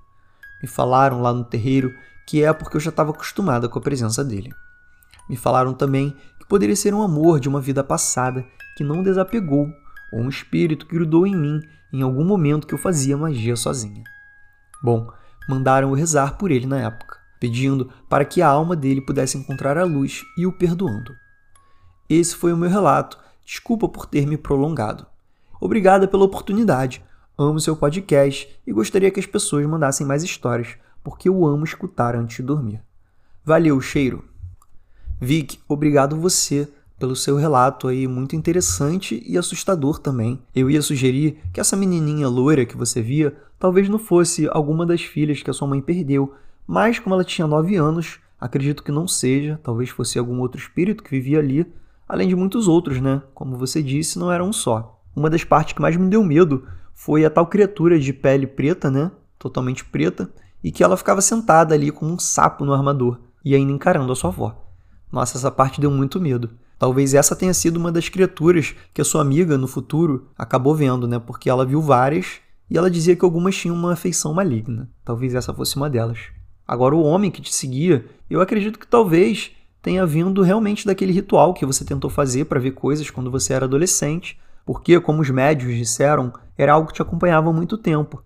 Me 0.63 0.69
falaram 0.69 1.21
lá 1.21 1.33
no 1.33 1.45
terreiro 1.45 1.93
que 2.27 2.43
é 2.43 2.53
porque 2.53 2.77
eu 2.77 2.81
já 2.81 2.91
estava 2.91 3.11
acostumada 3.11 3.69
com 3.69 3.79
a 3.79 3.83
presença 3.83 4.25
dele. 4.25 4.51
Me 5.29 5.37
falaram 5.37 5.73
também 5.73 6.17
que 6.39 6.47
poderia 6.47 6.77
ser 6.77 6.95
um 6.95 7.03
amor 7.03 7.41
de 7.41 7.49
uma 7.49 7.61
vida 7.61 7.83
passada 7.83 8.45
que 8.77 8.85
não 8.85 9.03
desapegou, 9.03 9.69
ou 10.13 10.21
um 10.21 10.29
espírito 10.29 10.87
que 10.87 10.95
grudou 10.95 11.27
em 11.27 11.37
mim 11.37 11.61
em 11.93 12.03
algum 12.03 12.25
momento 12.25 12.67
que 12.67 12.75
eu 12.75 12.79
fazia 12.79 13.17
magia 13.17 13.57
sozinha. 13.57 14.05
Bom, 14.83 15.11
mandaram 15.49 15.93
rezar 15.93 16.37
por 16.37 16.51
ele 16.51 16.67
na 16.67 16.81
época 16.81 17.17
pedindo 17.39 17.91
para 18.09 18.25
que 18.25 18.43
a 18.43 18.49
alma 18.49 18.75
dele 18.75 19.01
pudesse 19.01 19.37
encontrar 19.37 19.77
a 19.79 19.85
luz 19.85 20.25
e 20.37 20.47
o 20.47 20.53
perdoando. 20.53 21.15
Esse 22.09 22.35
foi 22.35 22.53
o 22.53 22.57
meu 22.57 22.69
relato. 22.69 23.19
Desculpa 23.45 23.89
por 23.89 24.07
ter 24.07 24.27
me 24.27 24.37
prolongado. 24.37 25.07
Obrigada 25.61 26.09
pela 26.09 26.25
oportunidade. 26.25 27.05
Amo 27.39 27.61
seu 27.61 27.77
podcast 27.77 28.49
e 28.67 28.73
gostaria 28.73 29.11
que 29.11 29.21
as 29.21 29.27
pessoas 29.27 29.67
mandassem 29.67 30.07
mais 30.07 30.23
histórias, 30.23 30.77
porque 31.05 31.29
eu 31.29 31.47
amo 31.47 31.65
escutar 31.65 32.17
antes 32.17 32.39
de 32.39 32.43
dormir. 32.43 32.81
Valeu, 33.45 33.81
cheiro. 33.81 34.25
Vic, 35.21 35.61
obrigado 35.69 36.17
você 36.17 36.69
pelo 36.99 37.15
seu 37.15 37.37
relato 37.37 37.89
aí 37.89 38.07
muito 38.07 38.35
interessante 38.35 39.23
e 39.27 39.37
assustador 39.37 39.99
também. 39.99 40.41
Eu 40.55 40.71
ia 40.71 40.83
sugerir 40.83 41.39
que 41.53 41.61
essa 41.61 41.77
menininha 41.77 42.29
loira 42.29 42.65
que 42.65 42.77
você 42.77 43.03
via 43.03 43.37
talvez 43.59 43.89
não 43.89 43.99
fosse 43.99 44.49
alguma 44.51 44.87
das 44.87 45.03
filhas 45.03 45.43
que 45.43 45.51
a 45.51 45.53
sua 45.53 45.69
mãe 45.69 45.81
perdeu, 45.81 46.35
mas, 46.67 46.99
como 46.99 47.15
ela 47.15 47.25
tinha 47.25 47.47
nove 47.47 47.77
anos, 47.77 48.19
acredito 48.41 48.83
que 48.83 48.91
não 48.91 49.07
seja, 49.07 49.61
talvez 49.63 49.91
fosse 49.91 50.19
algum 50.19 50.41
outro 50.41 50.61
espírito 50.61 51.03
que 51.03 51.11
vivia 51.11 51.39
ali, 51.39 51.67
além 52.09 52.29
de 52.29 52.35
muitos 52.35 52.67
outros, 52.67 53.01
né? 53.01 53.23
Como 53.35 53.57
você 53.57 53.83
disse, 53.83 54.19
não 54.19 54.33
era 54.33 54.43
um 54.43 54.53
só. 54.53 55.01
Uma 55.15 55.31
das 55.31 55.45
partes 55.45 55.75
que 55.75 55.81
mais 55.81 55.97
me 55.97 56.09
deu 56.09 56.23
medo 56.25 56.67
foi 56.95 57.25
a 57.25 57.31
tal 57.31 57.47
criatura 57.47 57.99
de 57.99 58.13
pele 58.13 58.47
preta, 58.47 58.91
né? 58.91 59.11
Totalmente 59.39 59.85
preta, 59.85 60.29
e 60.63 60.73
que 60.73 60.83
ela 60.83 60.97
ficava 60.97 61.21
sentada 61.21 61.75
ali 61.75 61.91
como 61.91 62.13
um 62.13 62.19
sapo 62.19 62.65
no 62.65 62.73
armador 62.73 63.21
e 63.45 63.55
ainda 63.55 63.73
encarando 63.73 64.13
a 64.13 64.17
sua 64.17 64.31
avó. 64.31 64.65
Nossa, 65.13 65.39
essa 65.39 65.51
parte 65.51 65.81
deu 65.81 65.91
muito 65.91 66.21
medo. 66.21 66.51
Talvez 66.79 67.15
essa 67.15 67.35
tenha 67.35 67.55
sido 67.55 67.79
uma 67.79 67.91
das 67.91 68.09
criaturas 68.09 68.75
que 68.93 69.01
a 69.01 69.05
sua 69.05 69.23
amiga 69.23 69.57
no 69.57 69.67
futuro 69.67 70.29
acabou 70.37 70.75
vendo, 70.75 71.09
né? 71.09 71.19
Porque 71.19 71.49
ela 71.49 71.65
viu 71.65 71.81
várias 71.81 72.41
e 72.69 72.77
ela 72.77 72.91
dizia 72.91 73.17
que 73.17 73.25
algumas 73.25 73.57
tinham 73.57 73.75
uma 73.75 73.95
afeição 73.95 74.35
maligna. 74.35 74.91
Talvez 75.05 75.35
essa 75.35 75.55
fosse 75.55 75.77
uma 75.77 75.89
delas. 75.89 76.19
Agora, 76.67 76.95
o 76.95 77.03
homem 77.03 77.31
que 77.31 77.41
te 77.41 77.55
seguia, 77.55 78.05
eu 78.29 78.41
acredito 78.41 78.79
que 78.79 78.87
talvez 78.87 79.53
tenha 79.81 80.05
vindo 80.05 80.43
realmente 80.43 80.85
daquele 80.85 81.13
ritual 81.13 81.55
que 81.55 81.65
você 81.65 81.85
tentou 81.85 82.11
fazer 82.11 82.47
para 82.47 82.59
ver 82.59 82.73
coisas 82.73 83.09
quando 83.09 83.31
você 83.31 83.53
era 83.53 83.67
adolescente, 83.67 84.39
porque, 84.65 84.99
como 84.99 85.23
os 85.23 85.31
médios 85.31 85.77
disseram, 85.77 86.33
era 86.59 86.73
algo 86.73 86.89
que 86.89 86.95
te 86.95 87.03
acompanhava 87.03 87.49
há 87.49 87.53
muito 87.53 87.79
tempo. 87.79 88.23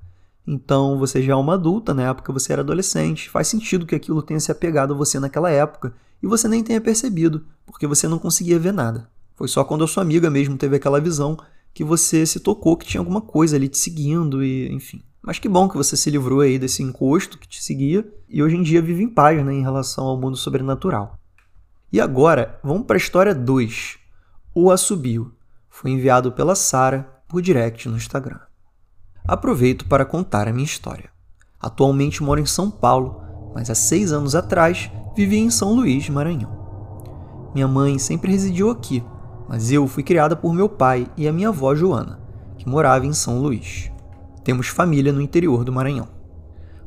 Então, 0.47 0.99
você 0.99 1.21
já 1.23 1.35
é 1.35 1.37
uma 1.37 1.55
adulta, 1.55 1.93
na 1.93 2.09
época 2.09 2.33
você 2.33 2.53
era 2.53 2.63
adolescente, 2.63 3.29
faz 3.29 3.47
sentido 3.47 3.85
que 3.85 3.95
aquilo 3.95 4.23
tenha 4.23 4.41
se 4.41 4.51
apegado 4.51 4.95
a 4.95 4.97
você 4.97 5.21
naquela 5.21 5.51
época 5.51 5.93
e 6.23 6.27
você 6.27 6.47
nem 6.49 6.63
tenha 6.63 6.81
percebido, 6.81 7.47
porque 7.67 7.87
você 7.87 8.07
não 8.07 8.19
conseguia 8.19 8.59
ver 8.59 8.73
nada. 8.73 9.09
Foi 9.35 9.49
só 9.49 9.65
quando 9.65 9.85
a 9.85 9.89
sua 9.89 10.03
amiga 10.03 10.29
mesmo 10.29 10.57
teve 10.57 10.77
aquela 10.77 11.01
visão 11.01 11.39
que 11.73 11.83
você 11.83 12.27
se 12.27 12.41
tocou 12.41 12.77
que 12.77 12.87
tinha 12.87 13.01
alguma 13.01 13.21
coisa 13.21 13.57
ali 13.57 13.69
te 13.69 13.79
seguindo 13.79 14.45
e, 14.45 14.71
enfim. 14.73 15.03
Mas 15.23 15.39
que 15.39 15.49
bom 15.49 15.69
que 15.69 15.77
você 15.77 15.97
se 15.97 16.11
livrou 16.11 16.41
aí 16.41 16.59
desse 16.59 16.83
encosto 16.83 17.39
que 17.39 17.49
te 17.49 17.63
seguia 17.63 18.07
e 18.29 18.43
hoje 18.43 18.57
em 18.57 18.63
dia 18.63 18.83
vive 18.83 19.03
em 19.03 19.09
paz 19.09 19.45
né, 19.45 19.55
em 19.55 19.63
relação 19.63 20.05
ao 20.05 20.21
mundo 20.21 20.37
sobrenatural. 20.37 21.19
E 21.93 22.01
agora, 22.01 22.59
vamos 22.63 22.87
para 22.87 22.97
a 22.97 22.99
história 22.99 23.35
2. 23.35 23.99
O 24.55 24.71
Assobio. 24.71 25.33
Foi 25.69 25.91
enviado 25.91 26.33
pela 26.33 26.55
Sara 26.55 27.23
por 27.29 27.41
direct 27.41 27.89
no 27.89 27.97
Instagram. 27.97 28.41
Aproveito 29.27 29.87
para 29.87 30.05
contar 30.05 30.49
a 30.49 30.53
minha 30.53 30.65
história. 30.65 31.11
Atualmente 31.59 32.23
moro 32.23 32.41
em 32.41 32.47
São 32.47 32.71
Paulo, 32.71 33.23
mas 33.55 33.71
há 33.71 33.75
seis 33.75 34.13
anos 34.13 34.35
atrás 34.35 34.91
vivia 35.21 35.41
em 35.41 35.51
São 35.51 35.75
Luís, 35.75 36.09
Maranhão. 36.09 36.51
Minha 37.55 37.69
mãe 37.69 37.99
sempre 37.99 38.33
residiu 38.33 38.71
aqui, 38.71 39.05
mas 39.47 39.71
eu 39.71 39.87
fui 39.87 40.03
criada 40.03 40.35
por 40.35 40.55
meu 40.55 40.67
pai 40.67 41.07
e 41.15 41.29
a 41.29 41.33
minha 41.33 41.49
avó 41.49 41.75
Joana, 41.75 42.19
que 42.57 42.67
morava 42.67 43.05
em 43.05 43.13
São 43.13 43.39
Luís. 43.39 43.93
Temos 44.43 44.69
família 44.69 45.13
no 45.13 45.21
interior 45.21 45.63
do 45.63 45.73
Maranhão. 45.73 46.09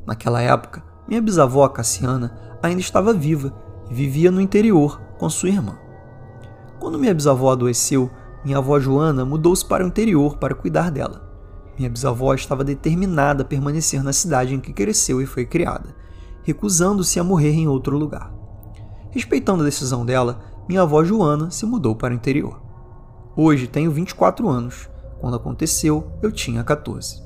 Naquela 0.04 0.42
época, 0.42 0.84
minha 1.08 1.22
bisavó 1.22 1.68
Cassiana 1.68 2.36
ainda 2.64 2.82
estava 2.82 3.14
viva 3.14 3.54
e 3.92 3.94
vivia 3.94 4.32
no 4.32 4.42
interior 4.42 5.00
com 5.20 5.30
sua 5.30 5.50
irmã. 5.50 5.78
Quando 6.80 6.98
minha 6.98 7.14
bisavó 7.14 7.52
adoeceu, 7.52 8.10
minha 8.44 8.58
avó 8.58 8.80
Joana 8.80 9.24
mudou-se 9.24 9.64
para 9.64 9.84
o 9.84 9.88
interior 9.88 10.38
para 10.38 10.56
cuidar 10.56 10.90
dela. 10.90 11.22
Minha 11.78 11.90
bisavó 11.90 12.34
estava 12.34 12.64
determinada 12.64 13.44
a 13.44 13.46
permanecer 13.46 14.02
na 14.02 14.12
cidade 14.12 14.56
em 14.56 14.60
que 14.60 14.74
cresceu 14.74 15.22
e 15.22 15.28
foi 15.28 15.46
criada, 15.46 15.96
recusando-se 16.44 17.20
a 17.20 17.24
morrer 17.24 17.52
em 17.52 17.68
outro 17.68 17.98
lugar. 17.98 18.34
Respeitando 19.12 19.62
a 19.62 19.66
decisão 19.66 20.06
dela, 20.06 20.40
minha 20.68 20.82
avó 20.82 21.04
Joana 21.04 21.52
se 21.52 21.66
mudou 21.66 21.96
para 21.96 22.14
o 22.14 22.16
interior. 22.16 22.62
Hoje 23.36 23.68
tenho 23.68 23.92
24 23.92 24.48
anos. 24.48 24.90
Quando 25.20 25.36
aconteceu, 25.36 26.12
eu 26.22 26.32
tinha 26.32 26.64
14. 26.64 27.24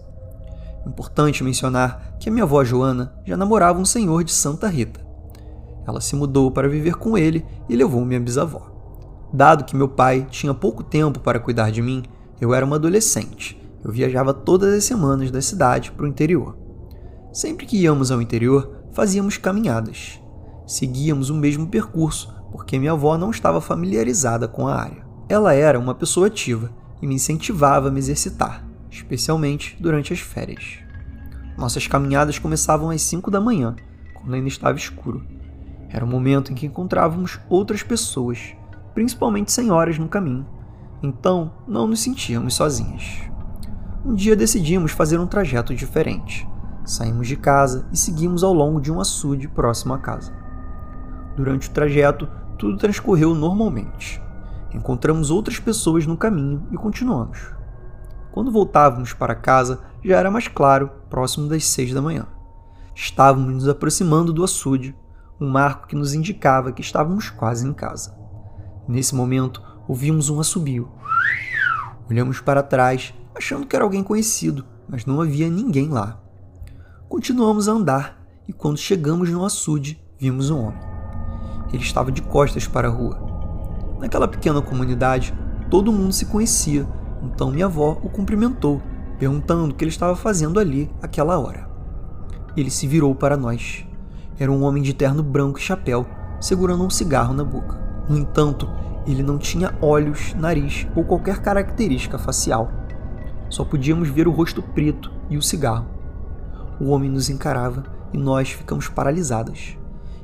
Importante 0.85 1.43
mencionar 1.43 2.15
que 2.19 2.29
a 2.29 2.31
minha 2.31 2.43
avó 2.43 2.63
Joana 2.63 3.13
já 3.25 3.35
namorava 3.35 3.79
um 3.79 3.85
senhor 3.85 4.23
de 4.23 4.31
Santa 4.31 4.67
Rita. 4.67 5.05
Ela 5.85 6.01
se 6.01 6.15
mudou 6.15 6.51
para 6.51 6.69
viver 6.69 6.95
com 6.95 7.17
ele 7.17 7.45
e 7.67 7.75
levou 7.75 8.05
minha 8.05 8.19
bisavó. 8.19 8.71
Dado 9.33 9.65
que 9.65 9.75
meu 9.75 9.89
pai 9.89 10.25
tinha 10.29 10.53
pouco 10.53 10.83
tempo 10.83 11.19
para 11.19 11.39
cuidar 11.39 11.71
de 11.71 11.81
mim, 11.81 12.03
eu 12.39 12.53
era 12.53 12.65
uma 12.65 12.77
adolescente. 12.77 13.61
Eu 13.83 13.91
viajava 13.91 14.33
todas 14.33 14.73
as 14.73 14.83
semanas 14.83 15.31
da 15.31 15.41
cidade 15.41 15.91
para 15.91 16.05
o 16.05 16.07
interior. 16.07 16.57
Sempre 17.31 17.65
que 17.65 17.77
íamos 17.77 18.11
ao 18.11 18.21
interior, 18.21 18.76
fazíamos 18.91 19.37
caminhadas. 19.37 20.21
Seguíamos 20.65 21.29
o 21.29 21.35
mesmo 21.35 21.67
percurso, 21.67 22.33
porque 22.51 22.79
minha 22.79 22.91
avó 22.91 23.17
não 23.17 23.31
estava 23.31 23.61
familiarizada 23.61 24.47
com 24.47 24.67
a 24.67 24.75
área. 24.75 25.05
Ela 25.29 25.53
era 25.53 25.79
uma 25.79 25.95
pessoa 25.95 26.27
ativa 26.27 26.71
e 27.01 27.07
me 27.07 27.15
incentivava 27.15 27.89
a 27.89 27.91
me 27.91 27.99
exercitar, 27.99 28.65
especialmente 28.89 29.77
durante 29.79 30.13
as 30.13 30.19
férias. 30.19 30.79
Nossas 31.57 31.87
caminhadas 31.87 32.37
começavam 32.37 32.89
às 32.89 33.01
5 33.01 33.31
da 33.31 33.41
manhã, 33.41 33.75
quando 34.13 34.33
ainda 34.33 34.47
estava 34.47 34.77
escuro. 34.77 35.25
Era 35.89 36.05
o 36.05 36.07
momento 36.07 36.51
em 36.51 36.55
que 36.55 36.65
encontrávamos 36.65 37.39
outras 37.49 37.81
pessoas, 37.81 38.53
principalmente 38.93 39.51
senhoras 39.51 39.97
no 39.97 40.07
caminho. 40.07 40.45
Então, 41.01 41.53
não 41.67 41.87
nos 41.87 42.01
sentíamos 42.01 42.55
sozinhas. 42.55 43.21
Um 44.05 44.13
dia 44.13 44.35
decidimos 44.35 44.91
fazer 44.91 45.19
um 45.19 45.27
trajeto 45.27 45.73
diferente. 45.73 46.47
Saímos 46.87 47.27
de 47.27 47.35
casa 47.35 47.85
e 47.91 47.97
seguimos 47.97 48.45
ao 48.45 48.53
longo 48.53 48.79
de 48.79 48.89
um 48.89 49.01
açude 49.01 49.45
próximo 49.49 49.93
à 49.93 49.97
casa. 49.97 50.31
Durante 51.35 51.67
o 51.67 51.71
trajeto, 51.73 52.29
tudo 52.57 52.77
transcorreu 52.77 53.35
normalmente. 53.35 54.23
Encontramos 54.73 55.29
outras 55.29 55.59
pessoas 55.59 56.07
no 56.07 56.15
caminho 56.15 56.65
e 56.71 56.77
continuamos. 56.77 57.53
Quando 58.31 58.53
voltávamos 58.53 59.11
para 59.11 59.35
casa, 59.35 59.81
já 60.01 60.17
era 60.17 60.31
mais 60.31 60.47
claro, 60.47 60.89
próximo 61.09 61.49
das 61.49 61.65
seis 61.65 61.93
da 61.93 62.01
manhã. 62.01 62.25
Estávamos 62.95 63.53
nos 63.53 63.67
aproximando 63.67 64.31
do 64.31 64.41
açude, 64.41 64.95
um 65.41 65.49
marco 65.49 65.87
que 65.87 65.95
nos 65.95 66.13
indicava 66.13 66.71
que 66.71 66.81
estávamos 66.81 67.29
quase 67.29 67.67
em 67.67 67.73
casa. 67.73 68.17
Nesse 68.87 69.13
momento, 69.13 69.61
ouvimos 69.89 70.29
um 70.29 70.39
assobio. 70.39 70.89
Olhamos 72.09 72.39
para 72.39 72.63
trás, 72.63 73.13
achando 73.35 73.67
que 73.67 73.75
era 73.75 73.83
alguém 73.83 74.01
conhecido, 74.01 74.63
mas 74.87 75.05
não 75.05 75.19
havia 75.19 75.49
ninguém 75.49 75.89
lá. 75.89 76.23
Continuamos 77.09 77.69
a 77.69 77.71
andar 77.71 78.21
e, 78.49 78.51
quando 78.51 78.77
chegamos 78.77 79.29
no 79.29 79.45
açude, 79.45 79.97
vimos 80.19 80.49
um 80.49 80.59
homem. 80.59 80.79
Ele 81.71 81.81
estava 81.81 82.11
de 82.11 82.21
costas 82.21 82.67
para 82.67 82.89
a 82.89 82.91
rua. 82.91 83.17
Naquela 83.97 84.27
pequena 84.27 84.61
comunidade, 84.61 85.33
todo 85.71 85.91
mundo 85.91 86.11
se 86.11 86.25
conhecia, 86.25 86.85
então 87.23 87.49
minha 87.49 87.67
avó 87.67 87.97
o 88.03 88.09
cumprimentou, 88.09 88.81
perguntando 89.17 89.71
o 89.71 89.73
que 89.73 89.85
ele 89.85 89.89
estava 89.89 90.17
fazendo 90.17 90.59
ali 90.59 90.91
aquela 91.01 91.39
hora. 91.39 91.69
Ele 92.57 92.69
se 92.69 92.85
virou 92.85 93.15
para 93.15 93.37
nós. 93.37 93.85
Era 94.37 94.51
um 94.51 94.63
homem 94.63 94.83
de 94.83 94.93
terno 94.93 95.23
branco 95.23 95.59
e 95.59 95.61
chapéu, 95.61 96.05
segurando 96.41 96.83
um 96.83 96.89
cigarro 96.89 97.33
na 97.33 97.43
boca. 97.43 97.79
No 98.09 98.17
entanto, 98.17 98.69
ele 99.07 99.23
não 99.23 99.37
tinha 99.37 99.73
olhos, 99.81 100.33
nariz 100.33 100.85
ou 100.93 101.05
qualquer 101.05 101.41
característica 101.41 102.19
facial. 102.19 102.69
Só 103.49 103.63
podíamos 103.63 104.09
ver 104.09 104.27
o 104.27 104.31
rosto 104.31 104.61
preto 104.61 105.09
e 105.29 105.37
o 105.37 105.41
cigarro. 105.41 105.96
O 106.79 106.89
homem 106.89 107.09
nos 107.09 107.29
encarava 107.29 107.83
e 108.13 108.17
nós 108.17 108.51
ficamos 108.51 108.87
paralisadas. 108.87 109.77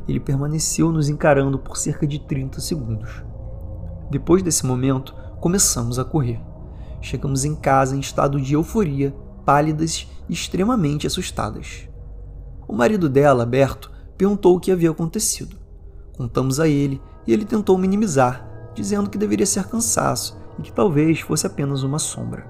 Ele 0.08 0.20
permaneceu 0.20 0.92
nos 0.92 1.10
encarando 1.10 1.58
por 1.58 1.78
cerca 1.78 2.06
de 2.06 2.20
30 2.20 2.62
segundos. 2.62 3.24
Depois 4.12 4.44
desse 4.44 4.66
momento, 4.66 5.16
começamos 5.40 5.98
a 5.98 6.06
correr. 6.06 6.40
Chegamos 7.02 7.44
em 7.44 7.56
casa 7.56 7.96
em 7.96 8.00
estado 8.00 8.40
de 8.40 8.54
euforia, 8.54 9.16
pálidas 9.46 10.08
e 10.30 10.34
extremamente 10.34 11.08
assustadas. 11.08 11.90
O 12.68 12.74
marido 12.74 13.10
dela, 13.10 13.46
Berto, 13.46 13.92
perguntou 14.18 14.56
o 14.56 14.60
que 14.60 14.72
havia 14.72 14.92
acontecido. 14.92 15.58
Contamos 16.16 16.60
a 16.60 16.68
ele 16.68 17.02
e 17.26 17.34
ele 17.34 17.46
tentou 17.46 17.78
minimizar, 17.78 18.48
dizendo 18.76 19.10
que 19.10 19.18
deveria 19.18 19.46
ser 19.46 19.66
cansaço 19.66 20.38
e 20.60 20.62
que 20.62 20.72
talvez 20.72 21.20
fosse 21.20 21.48
apenas 21.48 21.84
uma 21.84 22.00
sombra. 22.00 22.48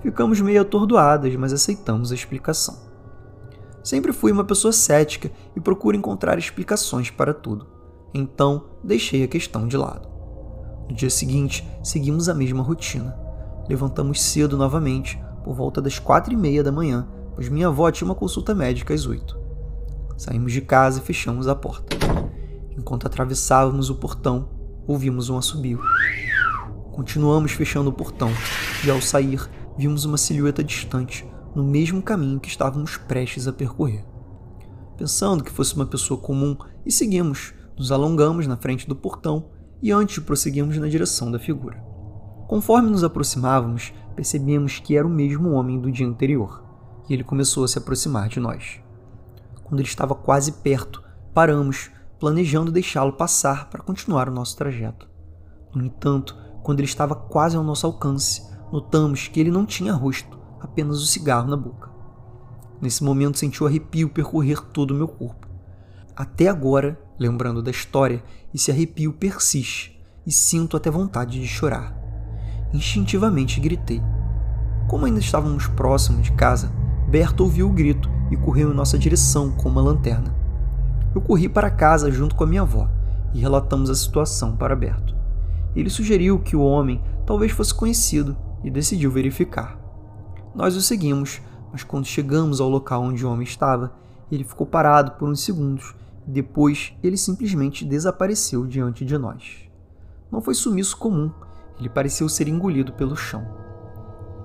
Ficamos 0.00 0.40
meio 0.40 0.62
atordoadas, 0.62 1.34
mas 1.36 1.52
aceitamos 1.52 2.10
a 2.10 2.14
explicação. 2.14 2.93
Sempre 3.84 4.14
fui 4.14 4.32
uma 4.32 4.44
pessoa 4.44 4.72
cética 4.72 5.30
e 5.54 5.60
procuro 5.60 5.94
encontrar 5.94 6.38
explicações 6.38 7.10
para 7.10 7.34
tudo, 7.34 7.66
então 8.14 8.64
deixei 8.82 9.22
a 9.22 9.28
questão 9.28 9.68
de 9.68 9.76
lado. 9.76 10.08
No 10.88 10.96
dia 10.96 11.10
seguinte, 11.10 11.68
seguimos 11.82 12.30
a 12.30 12.34
mesma 12.34 12.62
rotina. 12.62 13.14
Levantamos 13.68 14.22
cedo 14.22 14.56
novamente, 14.56 15.22
por 15.44 15.54
volta 15.54 15.82
das 15.82 15.98
quatro 15.98 16.32
e 16.32 16.36
meia 16.36 16.64
da 16.64 16.72
manhã, 16.72 17.06
pois 17.34 17.50
minha 17.50 17.68
avó 17.68 17.90
tinha 17.90 18.08
uma 18.08 18.14
consulta 18.14 18.54
médica 18.54 18.94
às 18.94 19.06
oito. 19.06 19.38
Saímos 20.16 20.52
de 20.52 20.62
casa 20.62 21.00
e 21.00 21.02
fechamos 21.02 21.46
a 21.46 21.54
porta. 21.54 21.94
Enquanto 22.78 23.06
atravessávamos 23.06 23.90
o 23.90 23.96
portão, 23.96 24.48
ouvimos 24.86 25.28
um 25.28 25.36
assobio. 25.36 25.80
Continuamos 26.90 27.52
fechando 27.52 27.90
o 27.90 27.92
portão 27.92 28.30
e, 28.82 28.90
ao 28.90 29.02
sair, 29.02 29.46
vimos 29.76 30.06
uma 30.06 30.16
silhueta 30.16 30.64
distante, 30.64 31.26
no 31.54 31.62
mesmo 31.62 32.02
caminho 32.02 32.40
que 32.40 32.48
estávamos 32.48 32.96
prestes 32.96 33.46
a 33.46 33.52
percorrer. 33.52 34.04
Pensando 34.96 35.44
que 35.44 35.50
fosse 35.50 35.74
uma 35.74 35.86
pessoa 35.86 36.18
comum, 36.18 36.56
e 36.84 36.92
seguimos, 36.92 37.54
nos 37.76 37.90
alongamos 37.90 38.46
na 38.46 38.56
frente 38.56 38.88
do 38.88 38.94
portão 38.94 39.46
e 39.82 39.90
antes 39.90 40.18
prosseguimos 40.18 40.78
na 40.78 40.88
direção 40.88 41.30
da 41.30 41.38
figura. 41.38 41.82
Conforme 42.46 42.90
nos 42.90 43.04
aproximávamos, 43.04 43.92
percebemos 44.14 44.78
que 44.78 44.96
era 44.96 45.06
o 45.06 45.10
mesmo 45.10 45.52
homem 45.52 45.80
do 45.80 45.90
dia 45.90 46.06
anterior, 46.06 46.62
e 47.08 47.14
ele 47.14 47.24
começou 47.24 47.64
a 47.64 47.68
se 47.68 47.78
aproximar 47.78 48.28
de 48.28 48.38
nós. 48.40 48.80
Quando 49.62 49.80
ele 49.80 49.88
estava 49.88 50.14
quase 50.14 50.52
perto, 50.52 51.02
paramos 51.32 51.90
planejando 52.18 52.70
deixá-lo 52.72 53.12
passar 53.12 53.68
para 53.68 53.82
continuar 53.82 54.28
o 54.28 54.32
nosso 54.32 54.56
trajeto. 54.56 55.08
No 55.74 55.84
entanto, 55.84 56.36
quando 56.62 56.80
ele 56.80 56.86
estava 56.86 57.14
quase 57.14 57.56
ao 57.56 57.64
nosso 57.64 57.86
alcance, 57.86 58.42
notamos 58.72 59.28
que 59.28 59.40
ele 59.40 59.50
não 59.50 59.66
tinha 59.66 59.92
rosto, 59.92 60.38
apenas 60.64 61.00
o 61.00 61.06
cigarro 61.06 61.48
na 61.48 61.56
boca. 61.56 61.90
Nesse 62.80 63.04
momento 63.04 63.38
senti 63.38 63.62
o 63.62 63.66
arrepio 63.66 64.08
percorrer 64.08 64.60
todo 64.60 64.90
o 64.90 64.94
meu 64.94 65.06
corpo. 65.06 65.46
Até 66.16 66.48
agora, 66.48 66.98
lembrando 67.18 67.62
da 67.62 67.70
história, 67.70 68.22
esse 68.52 68.70
arrepio 68.70 69.12
persiste 69.12 70.02
e 70.26 70.32
sinto 70.32 70.76
até 70.76 70.90
vontade 70.90 71.40
de 71.40 71.46
chorar. 71.46 71.96
Instintivamente 72.72 73.60
gritei. 73.60 74.02
Como 74.88 75.06
ainda 75.06 75.20
estávamos 75.20 75.66
próximos 75.66 76.22
de 76.22 76.32
casa, 76.32 76.72
Berto 77.08 77.44
ouviu 77.44 77.68
o 77.68 77.72
grito 77.72 78.10
e 78.30 78.36
correu 78.36 78.72
em 78.72 78.74
nossa 78.74 78.98
direção 78.98 79.50
com 79.52 79.68
uma 79.68 79.82
lanterna. 79.82 80.34
Eu 81.14 81.20
corri 81.20 81.48
para 81.48 81.70
casa 81.70 82.10
junto 82.10 82.34
com 82.34 82.44
a 82.44 82.46
minha 82.46 82.62
avó 82.62 82.88
e 83.32 83.40
relatamos 83.40 83.90
a 83.90 83.94
situação 83.94 84.56
para 84.56 84.74
Berto. 84.74 85.14
Ele 85.76 85.90
sugeriu 85.90 86.38
que 86.38 86.56
o 86.56 86.62
homem 86.62 87.02
talvez 87.26 87.52
fosse 87.52 87.74
conhecido 87.74 88.36
e 88.62 88.70
decidiu 88.70 89.10
verificar. 89.10 89.83
Nós 90.54 90.76
o 90.76 90.80
seguimos, 90.80 91.42
mas 91.72 91.82
quando 91.82 92.06
chegamos 92.06 92.60
ao 92.60 92.68
local 92.68 93.02
onde 93.02 93.26
o 93.26 93.30
homem 93.30 93.42
estava, 93.42 93.92
ele 94.30 94.44
ficou 94.44 94.66
parado 94.66 95.12
por 95.12 95.28
uns 95.28 95.40
segundos 95.40 95.94
e 96.26 96.30
depois 96.30 96.92
ele 97.02 97.16
simplesmente 97.16 97.84
desapareceu 97.84 98.64
diante 98.66 99.04
de 99.04 99.18
nós. 99.18 99.68
Não 100.30 100.40
foi 100.40 100.54
sumiço 100.54 100.96
comum, 100.96 101.30
ele 101.78 101.88
pareceu 101.88 102.28
ser 102.28 102.46
engolido 102.46 102.92
pelo 102.92 103.16
chão. 103.16 103.44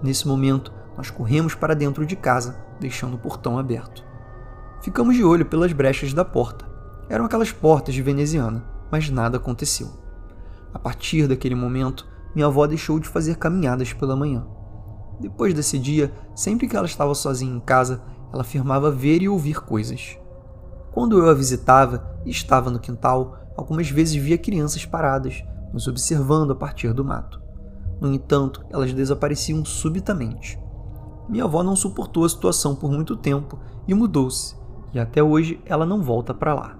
Nesse 0.01 0.27
momento, 0.27 0.73
nós 0.97 1.11
corremos 1.11 1.53
para 1.53 1.75
dentro 1.75 2.05
de 2.05 2.15
casa, 2.15 2.57
deixando 2.79 3.13
o 3.13 3.19
portão 3.19 3.59
aberto. 3.59 4.03
Ficamos 4.81 5.15
de 5.15 5.23
olho 5.23 5.45
pelas 5.45 5.71
brechas 5.73 6.13
da 6.13 6.25
porta. 6.25 6.65
Eram 7.07 7.25
aquelas 7.25 7.51
portas 7.51 7.93
de 7.93 8.01
veneziana, 8.01 8.63
mas 8.91 9.09
nada 9.09 9.37
aconteceu. 9.37 9.89
A 10.73 10.79
partir 10.79 11.27
daquele 11.27 11.55
momento, 11.55 12.07
minha 12.33 12.47
avó 12.47 12.65
deixou 12.65 12.99
de 12.99 13.07
fazer 13.07 13.37
caminhadas 13.37 13.93
pela 13.93 14.15
manhã. 14.15 14.45
Depois 15.19 15.53
desse 15.53 15.77
dia, 15.77 16.11
sempre 16.33 16.67
que 16.67 16.75
ela 16.75 16.85
estava 16.85 17.13
sozinha 17.13 17.55
em 17.55 17.59
casa, 17.59 18.01
ela 18.31 18.41
afirmava 18.41 18.91
ver 18.91 19.21
e 19.21 19.29
ouvir 19.29 19.59
coisas. 19.61 20.17
Quando 20.91 21.17
eu 21.17 21.29
a 21.29 21.33
visitava 21.33 22.17
e 22.25 22.29
estava 22.29 22.69
no 22.69 22.79
quintal, 22.79 23.37
algumas 23.55 23.89
vezes 23.89 24.15
via 24.15 24.37
crianças 24.37 24.85
paradas, 24.85 25.43
nos 25.73 25.87
observando 25.87 26.51
a 26.51 26.55
partir 26.55 26.93
do 26.93 27.03
mato. 27.03 27.41
No 27.99 28.13
entanto, 28.13 28.65
elas 28.69 28.93
desapareciam 28.93 29.63
subitamente. 29.65 30.59
Minha 31.27 31.43
avó 31.43 31.61
não 31.61 31.75
suportou 31.75 32.23
a 32.23 32.29
situação 32.29 32.75
por 32.75 32.89
muito 32.89 33.15
tempo 33.15 33.59
e 33.87 33.93
mudou-se, 33.93 34.55
e 34.93 34.99
até 34.99 35.21
hoje 35.21 35.61
ela 35.65 35.85
não 35.85 36.01
volta 36.01 36.33
para 36.33 36.53
lá. 36.53 36.79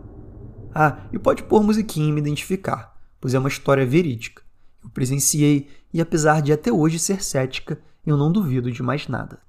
Ah, 0.74 1.00
e 1.12 1.20
pode 1.20 1.44
pôr 1.44 1.62
musiquinha 1.62 2.10
e 2.10 2.12
me 2.12 2.22
identificar, 2.22 2.96
pois 3.20 3.34
é 3.34 3.40
uma 3.40 3.50
história 3.50 3.86
verídica. 3.86 4.42
Eu 4.84 4.90
presenciei 4.90 5.68
e 5.94 6.00
apesar 6.00 6.42
de 6.42 6.54
até 6.54 6.72
hoje 6.72 6.98
ser 6.98 7.22
cética, 7.24 7.80
eu 8.10 8.18
não 8.18 8.32
duvido 8.32 8.72
de 8.72 8.82
mais 8.82 9.08
nada. 9.08 9.40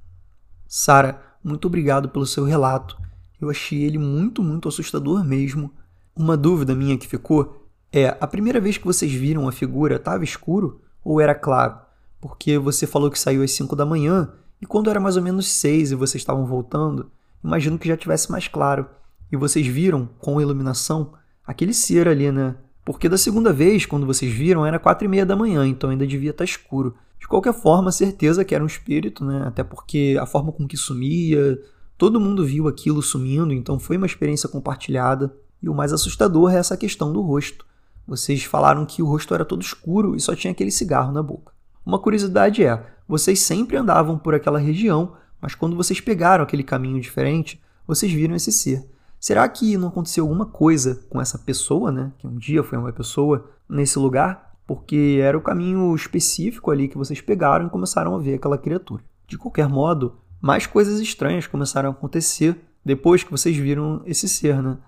Sara, 0.67 1.21
muito 1.43 1.67
obrigado 1.67 2.09
pelo 2.09 2.27
seu 2.27 2.45
relato. 2.45 2.97
Eu 3.41 3.51
achei 3.51 3.83
ele 3.83 3.99
muito, 3.99 4.43
muito 4.43 4.69
assustador 4.69 5.25
mesmo. 5.25 5.73
Uma 6.15 6.37
dúvida 6.37 6.75
minha 6.75 6.99
que 6.99 7.07
ficou 7.07 7.67
é: 7.93 8.17
a 8.21 8.27
primeira 8.27 8.61
vez 8.61 8.77
que 8.77 8.87
vocês 8.87 9.13
viram 9.13 9.49
a 9.49 9.53
figura 9.53 9.97
estava 9.97 10.25
escuro 10.25 10.81
ou 11.03 11.21
era 11.21 11.35
claro? 11.35 11.79
Porque 12.21 12.59
você 12.59 12.87
falou 12.87 13.11
que 13.11 13.19
saiu 13.19 13.43
às 13.43 13.53
5 13.53 13.75
da 13.75 13.87
manhã 13.87 14.31
e 14.61 14.67
quando 14.67 14.91
era 14.91 15.01
mais 15.01 15.17
ou 15.17 15.23
menos 15.23 15.49
6 15.49 15.93
e 15.93 15.95
vocês 15.95 16.21
estavam 16.21 16.45
voltando, 16.45 17.11
imagino 17.43 17.79
que 17.79 17.89
já 17.89 17.97
tivesse 17.97 18.31
mais 18.31 18.47
claro. 18.47 18.87
E 19.33 19.37
vocês 19.37 19.67
viram 19.67 20.09
com 20.19 20.41
iluminação 20.41 21.15
aquele 21.47 21.73
ser 21.73 22.07
ali, 22.07 22.31
né? 22.31 22.57
Porque 22.85 23.09
da 23.09 23.17
segunda 23.17 23.53
vez, 23.53 23.87
quando 23.87 24.07
vocês 24.07 24.33
viram, 24.33 24.67
era 24.67 24.79
quatro 24.79 25.05
e 25.05 25.09
meia 25.09 25.25
da 25.25 25.37
manhã, 25.37 25.67
então 25.67 25.91
ainda 25.91 26.07
devia 26.07 26.31
estar 26.31 26.45
escuro. 26.45 26.97
Qualquer 27.31 27.55
forma, 27.55 27.93
certeza 27.93 28.45
que 28.45 28.57
era 28.57 28.65
um 28.65 28.67
espírito, 28.67 29.25
né? 29.25 29.45
Até 29.47 29.63
porque 29.63 30.19
a 30.21 30.27
forma 30.27 30.51
com 30.51 30.67
que 30.67 30.77
sumia, 30.77 31.63
todo 31.97 32.19
mundo 32.19 32.45
viu 32.45 32.67
aquilo 32.67 33.01
sumindo, 33.01 33.53
então 33.53 33.79
foi 33.79 33.97
uma 33.97 34.05
experiência 34.05 34.49
compartilhada. 34.49 35.33
E 35.63 35.69
o 35.69 35.75
mais 35.75 35.93
assustador 35.93 36.53
é 36.53 36.57
essa 36.57 36.77
questão 36.77 37.13
do 37.13 37.21
rosto. 37.21 37.65
Vocês 38.05 38.43
falaram 38.43 38.85
que 38.85 39.01
o 39.01 39.07
rosto 39.07 39.33
era 39.33 39.45
todo 39.45 39.63
escuro 39.63 40.17
e 40.17 40.21
só 40.21 40.35
tinha 40.35 40.51
aquele 40.51 40.73
cigarro 40.73 41.13
na 41.13 41.23
boca. 41.23 41.53
Uma 41.87 42.01
curiosidade 42.01 42.65
é, 42.65 42.85
vocês 43.07 43.39
sempre 43.39 43.77
andavam 43.77 44.19
por 44.19 44.35
aquela 44.35 44.59
região, 44.59 45.13
mas 45.41 45.55
quando 45.55 45.77
vocês 45.77 46.01
pegaram 46.01 46.43
aquele 46.43 46.65
caminho 46.65 47.01
diferente, 47.01 47.63
vocês 47.87 48.11
viram 48.11 48.35
esse 48.35 48.51
ser. 48.51 48.85
Será 49.21 49.49
que 49.49 49.77
não 49.77 49.87
aconteceu 49.87 50.25
alguma 50.25 50.47
coisa 50.47 51.07
com 51.09 51.21
essa 51.21 51.39
pessoa, 51.39 51.93
né? 51.93 52.11
Que 52.19 52.27
um 52.27 52.37
dia 52.37 52.65
foi 52.65 52.77
uma 52.77 52.93
pessoa 52.93 53.49
nesse 53.69 54.01
lugar? 54.01 54.50
Porque 54.71 55.19
era 55.21 55.37
o 55.37 55.41
caminho 55.41 55.93
específico 55.97 56.71
ali 56.71 56.87
que 56.87 56.97
vocês 56.97 57.21
pegaram 57.21 57.67
e 57.67 57.71
começaram 57.71 58.15
a 58.15 58.21
ver 58.21 58.35
aquela 58.35 58.57
criatura. 58.57 59.03
De 59.27 59.37
qualquer 59.37 59.69
modo, 59.69 60.21
mais 60.41 60.65
coisas 60.65 61.01
estranhas 61.01 61.49
começaram 61.49 61.89
a 61.89 61.93
acontecer 61.93 62.57
depois 62.85 63.25
que 63.25 63.33
vocês 63.33 63.57
viram 63.57 64.01
esse 64.07 64.29
ser, 64.29 64.63
né? 64.63 64.79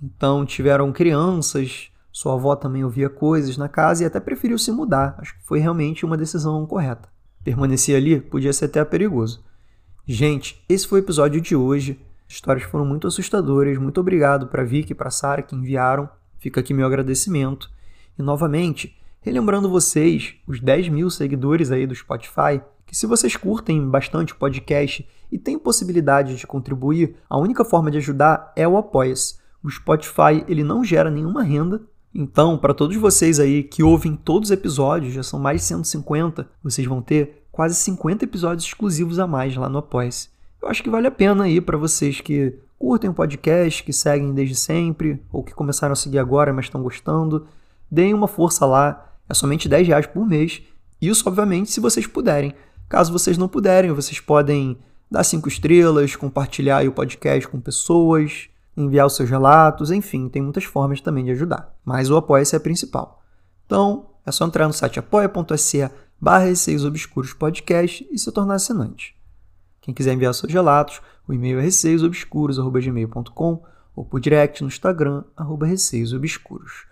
Então 0.00 0.46
tiveram 0.46 0.92
crianças, 0.92 1.90
sua 2.12 2.34
avó 2.34 2.54
também 2.54 2.84
ouvia 2.84 3.10
coisas 3.10 3.56
na 3.56 3.68
casa 3.68 4.04
e 4.04 4.06
até 4.06 4.20
preferiu 4.20 4.56
se 4.56 4.70
mudar. 4.70 5.16
Acho 5.18 5.36
que 5.36 5.44
foi 5.44 5.58
realmente 5.58 6.06
uma 6.06 6.16
decisão 6.16 6.64
correta. 6.64 7.08
Permanecer 7.42 7.96
ali 7.96 8.20
podia 8.20 8.52
ser 8.52 8.66
até 8.66 8.84
perigoso. 8.84 9.42
Gente, 10.06 10.64
esse 10.68 10.86
foi 10.86 11.00
o 11.00 11.02
episódio 11.02 11.40
de 11.40 11.56
hoje. 11.56 12.00
As 12.28 12.34
histórias 12.34 12.62
foram 12.62 12.86
muito 12.86 13.08
assustadoras. 13.08 13.76
Muito 13.76 14.00
obrigado 14.00 14.46
para 14.46 14.62
Vicky 14.62 14.92
e 14.92 14.94
para 14.94 15.10
Sara 15.10 15.42
que 15.42 15.56
enviaram. 15.56 16.08
Fica 16.38 16.60
aqui 16.60 16.72
meu 16.72 16.86
agradecimento. 16.86 17.68
E 18.16 18.22
novamente, 18.22 18.96
relembrando 19.22 19.70
vocês, 19.70 20.34
os 20.46 20.60
10 20.60 20.90
mil 20.90 21.08
seguidores 21.08 21.70
aí 21.70 21.86
do 21.86 21.94
Spotify, 21.94 22.60
que 22.84 22.94
se 22.94 23.06
vocês 23.06 23.36
curtem 23.36 23.88
bastante 23.88 24.34
o 24.34 24.36
podcast 24.36 25.08
e 25.30 25.38
têm 25.38 25.58
possibilidade 25.58 26.36
de 26.36 26.46
contribuir, 26.46 27.16
a 27.30 27.38
única 27.38 27.64
forma 27.64 27.90
de 27.90 27.98
ajudar 27.98 28.52
é 28.54 28.68
o 28.68 28.76
Apoia-se. 28.76 29.36
O 29.64 29.70
Spotify 29.70 30.44
ele 30.46 30.62
não 30.62 30.84
gera 30.84 31.10
nenhuma 31.10 31.42
renda, 31.42 31.80
então, 32.14 32.58
para 32.58 32.74
todos 32.74 32.96
vocês 32.96 33.40
aí 33.40 33.62
que 33.62 33.82
ouvem 33.82 34.14
todos 34.14 34.50
os 34.50 34.52
episódios, 34.52 35.14
já 35.14 35.22
são 35.22 35.40
mais 35.40 35.62
de 35.62 35.66
150, 35.68 36.46
vocês 36.62 36.86
vão 36.86 37.00
ter 37.00 37.46
quase 37.50 37.74
50 37.76 38.24
episódios 38.24 38.66
exclusivos 38.66 39.18
a 39.18 39.26
mais 39.26 39.56
lá 39.56 39.68
no 39.68 39.78
Apoia-se. 39.78 40.28
Eu 40.60 40.68
acho 40.68 40.82
que 40.82 40.90
vale 40.90 41.06
a 41.06 41.10
pena 41.10 41.44
aí 41.44 41.60
para 41.60 41.78
vocês 41.78 42.20
que 42.20 42.54
curtem 42.78 43.08
o 43.08 43.14
podcast, 43.14 43.82
que 43.82 43.92
seguem 43.92 44.34
desde 44.34 44.54
sempre, 44.54 45.22
ou 45.32 45.42
que 45.42 45.54
começaram 45.54 45.92
a 45.92 45.96
seguir 45.96 46.18
agora, 46.18 46.52
mas 46.52 46.66
estão 46.66 46.82
gostando. 46.82 47.46
Deem 47.90 48.12
uma 48.12 48.28
força 48.28 48.66
lá, 48.66 49.11
é 49.32 49.34
somente 49.34 49.68
10 49.68 49.88
reais 49.88 50.06
por 50.06 50.26
mês. 50.26 50.62
Isso, 51.00 51.24
obviamente, 51.26 51.70
se 51.70 51.80
vocês 51.80 52.06
puderem. 52.06 52.54
Caso 52.88 53.12
vocês 53.12 53.38
não 53.38 53.48
puderem, 53.48 53.90
vocês 53.90 54.20
podem 54.20 54.78
dar 55.10 55.24
cinco 55.24 55.48
estrelas, 55.48 56.14
compartilhar 56.14 56.86
o 56.86 56.92
podcast 56.92 57.48
com 57.48 57.60
pessoas, 57.60 58.48
enviar 58.76 59.06
os 59.06 59.16
seus 59.16 59.28
relatos, 59.28 59.90
enfim, 59.90 60.28
tem 60.28 60.42
muitas 60.42 60.64
formas 60.64 61.00
também 61.00 61.24
de 61.24 61.32
ajudar. 61.32 61.74
Mas 61.84 62.10
o 62.10 62.16
Apoia-se 62.16 62.54
é 62.54 62.58
a 62.58 62.60
principal. 62.60 63.22
Então, 63.66 64.06
é 64.24 64.30
só 64.30 64.46
entrar 64.46 64.66
no 64.66 64.72
site 64.72 64.98
apoia.se 64.98 65.90
barra 66.20 66.44
Receios 66.44 66.84
Obscuros 66.84 67.32
Podcast 67.32 68.06
e 68.10 68.18
se 68.18 68.30
tornar 68.30 68.54
assinante. 68.54 69.16
Quem 69.80 69.94
quiser 69.94 70.12
enviar 70.12 70.34
seus 70.34 70.52
relatos, 70.52 71.00
o 71.26 71.32
e-mail 71.32 71.58
é 71.58 71.62
receiosobscuros.gmail.com 71.62 73.62
ou 73.96 74.04
por 74.04 74.20
direct 74.20 74.62
no 74.62 74.68
Instagram, 74.68 75.24
arroba 75.36 75.66
Receios 75.66 76.12
Obscuros. 76.12 76.91